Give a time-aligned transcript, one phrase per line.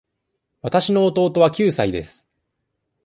[0.63, 2.27] わたしの弟は九歳です。